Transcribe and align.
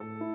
Thank 0.00 0.20
you. 0.20 0.29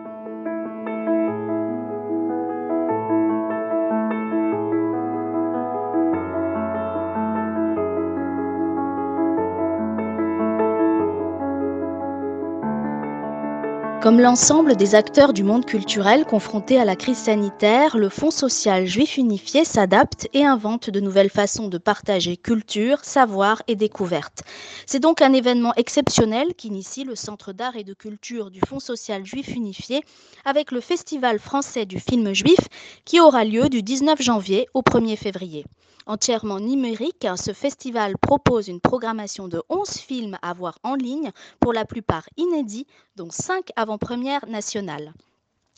Comme 14.06 14.22
l'ensemble 14.22 14.76
des 14.76 14.94
acteurs 14.94 15.34
du 15.34 15.44
monde 15.44 15.66
culturel 15.66 16.26
confrontés 16.26 16.80
à 16.80 16.86
la 16.86 16.96
crise 16.96 17.18
sanitaire, 17.18 17.98
le 17.98 18.10
Fonds 18.10 18.30
social 18.30 18.86
juif 18.86 19.18
unifié 19.18 19.66
s'adapte 19.66 20.30
et 20.32 20.46
invente 20.46 20.92
de 20.92 21.00
nouvelles 21.00 21.32
façons 21.32 21.70
de 21.70 21.80
partager 21.80 22.38
culture, 22.38 23.04
savoir 23.04 23.64
et 23.68 23.76
découverte. 23.76 24.44
C'est 24.86 25.00
donc 25.00 25.24
un 25.24 25.34
événement 25.34 25.74
exceptionnel 25.76 26.54
qu'initie 26.54 27.04
le 27.04 27.16
Centre 27.16 27.52
d'art 27.52 27.78
et 27.78 27.84
de 27.84 27.96
culture 27.96 28.52
du 28.52 28.60
Fonds 28.70 28.80
social 28.80 29.26
juif 29.26 29.48
unifié 29.56 30.04
avec 30.46 30.72
le 30.72 30.82
Festival 30.82 31.40
français 31.40 31.88
du 31.88 32.00
film 32.00 32.32
juif 32.32 32.60
qui 33.06 33.20
aura 33.20 33.44
lieu 33.44 33.70
du 33.70 33.82
19 33.82 34.22
janvier 34.22 34.68
au 34.76 34.84
1er 34.84 35.18
février. 35.18 35.66
Entièrement 36.08 36.60
numérique, 36.60 37.26
ce 37.36 37.52
festival 37.52 38.16
propose 38.20 38.68
une 38.68 38.80
programmation 38.80 39.48
de 39.48 39.64
11 39.70 39.90
films 39.90 40.38
à 40.44 40.54
voir 40.54 40.78
en 40.84 40.94
ligne, 40.94 41.32
pour 41.60 41.74
la 41.74 41.84
plupart 41.84 42.30
inédits, 42.38 42.86
dont 43.16 43.32
5 43.32 43.70
avant-premières 43.76 44.46
nationales. 44.48 45.14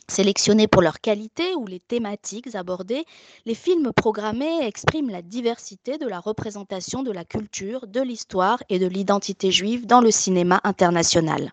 Sélectionnés 0.10 0.68
pour 0.68 0.82
leur 0.82 1.02
qualité 1.02 1.54
ou 1.56 1.68
les 1.68 1.82
thématiques 1.82 2.56
abordées, 2.56 3.06
les 3.46 3.54
films 3.54 3.92
programmés 3.92 4.66
expriment 4.66 5.10
la 5.10 5.22
diversité 5.22 5.98
de 5.98 6.08
la 6.08 6.22
représentation 6.22 7.04
de 7.04 7.12
la 7.12 7.26
culture, 7.26 7.88
de 7.88 8.00
l'histoire 8.00 8.64
et 8.70 8.80
de 8.80 8.88
l'identité 8.88 9.52
juive 9.52 9.86
dans 9.86 10.00
le 10.00 10.10
cinéma 10.10 10.62
international. 10.64 11.52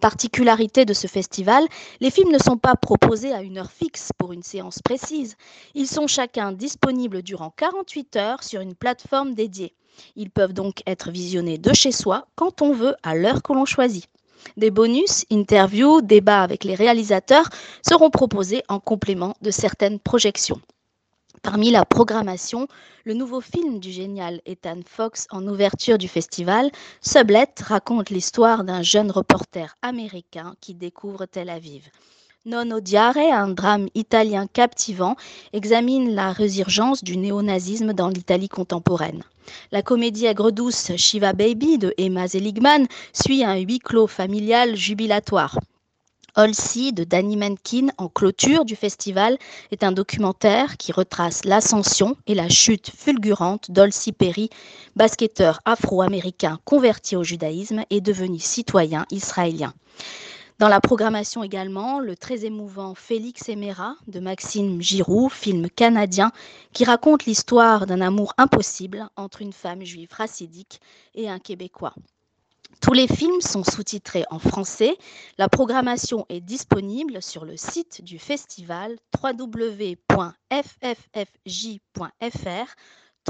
Particularité 0.00 0.86
de 0.86 0.94
ce 0.94 1.06
festival, 1.06 1.66
les 2.00 2.10
films 2.10 2.32
ne 2.32 2.38
sont 2.38 2.56
pas 2.56 2.76
proposés 2.76 3.34
à 3.34 3.42
une 3.42 3.58
heure 3.58 3.70
fixe 3.70 4.10
pour 4.16 4.32
une 4.32 4.42
séance 4.42 4.80
précise. 4.80 5.36
Ils 5.74 5.86
sont 5.86 6.06
chacun 6.06 6.52
disponibles 6.52 7.22
durant 7.22 7.50
48 7.50 8.16
heures 8.16 8.42
sur 8.42 8.62
une 8.62 8.74
plateforme 8.74 9.34
dédiée. 9.34 9.74
Ils 10.16 10.30
peuvent 10.30 10.54
donc 10.54 10.82
être 10.86 11.10
visionnés 11.10 11.58
de 11.58 11.74
chez 11.74 11.92
soi 11.92 12.26
quand 12.36 12.62
on 12.62 12.72
veut, 12.72 12.96
à 13.02 13.14
l'heure 13.14 13.42
que 13.42 13.52
l'on 13.52 13.66
choisit. 13.66 14.08
Des 14.56 14.70
bonus, 14.70 15.24
interviews, 15.30 16.02
débats 16.02 16.42
avec 16.42 16.64
les 16.64 16.74
réalisateurs 16.74 17.48
seront 17.86 18.10
proposés 18.10 18.62
en 18.68 18.80
complément 18.80 19.34
de 19.42 19.50
certaines 19.50 19.98
projections. 19.98 20.60
Parmi 21.42 21.70
la 21.72 21.84
programmation, 21.84 22.68
le 23.04 23.14
nouveau 23.14 23.40
film 23.40 23.80
du 23.80 23.90
génial 23.90 24.40
Ethan 24.46 24.80
Fox 24.86 25.26
en 25.30 25.44
ouverture 25.48 25.98
du 25.98 26.06
festival, 26.06 26.70
Sublet, 27.00 27.48
raconte 27.60 28.10
l'histoire 28.10 28.62
d'un 28.62 28.82
jeune 28.82 29.10
reporter 29.10 29.74
américain 29.82 30.54
qui 30.60 30.74
découvre 30.74 31.26
Tel 31.26 31.50
Aviv. 31.50 31.88
Non 32.44 32.70
Odiare, 32.70 33.16
un 33.18 33.48
drame 33.48 33.88
italien 33.94 34.46
captivant, 34.46 35.16
examine 35.52 36.14
la 36.14 36.32
résurgence 36.32 37.02
du 37.02 37.16
néonazisme 37.16 37.92
dans 37.92 38.08
l'Italie 38.08 38.48
contemporaine. 38.48 39.24
La 39.70 39.82
comédie 39.82 40.26
aigre-douce 40.26 40.96
Shiva 40.96 41.32
Baby 41.32 41.78
de 41.78 41.94
Emma 41.98 42.28
Seligman 42.28 42.86
suit 43.12 43.44
un 43.44 43.56
huis 43.56 43.78
clos 43.78 44.06
familial 44.06 44.76
jubilatoire. 44.76 45.58
Olsi 46.34 46.94
de 46.94 47.04
Danny 47.04 47.36
Menkin 47.36 47.88
en 47.98 48.08
clôture 48.08 48.64
du 48.64 48.74
festival 48.74 49.36
est 49.70 49.84
un 49.84 49.92
documentaire 49.92 50.78
qui 50.78 50.90
retrace 50.90 51.44
l'ascension 51.44 52.16
et 52.26 52.34
la 52.34 52.48
chute 52.48 52.90
fulgurante 52.96 53.70
d'Olsi 53.70 54.12
Perry, 54.12 54.48
basketteur 54.96 55.60
afro-américain 55.66 56.58
converti 56.64 57.16
au 57.16 57.22
judaïsme 57.22 57.84
et 57.90 58.00
devenu 58.00 58.38
citoyen 58.38 59.04
israélien. 59.10 59.74
Dans 60.62 60.68
la 60.68 60.80
programmation 60.80 61.42
également, 61.42 61.98
le 61.98 62.14
très 62.14 62.44
émouvant 62.44 62.94
Félix 62.94 63.48
Emera 63.48 63.96
de 64.06 64.20
Maxime 64.20 64.80
Giroux, 64.80 65.28
film 65.28 65.68
canadien 65.68 66.30
qui 66.72 66.84
raconte 66.84 67.24
l'histoire 67.26 67.84
d'un 67.84 68.00
amour 68.00 68.32
impossible 68.38 69.08
entre 69.16 69.42
une 69.42 69.52
femme 69.52 69.82
juive 69.82 70.10
racidique 70.12 70.80
et 71.16 71.28
un 71.28 71.40
Québécois. 71.40 71.96
Tous 72.80 72.92
les 72.92 73.08
films 73.08 73.40
sont 73.40 73.64
sous-titrés 73.64 74.22
en 74.30 74.38
français. 74.38 74.96
La 75.36 75.48
programmation 75.48 76.26
est 76.28 76.40
disponible 76.40 77.20
sur 77.20 77.44
le 77.44 77.56
site 77.56 78.04
du 78.04 78.20
festival 78.20 78.98
www.fffj.fr 79.20 80.06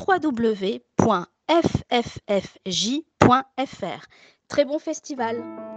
www.fffj.fr. 0.06 0.86
Très 4.48 4.64
bon 4.66 4.78
festival 4.78 5.71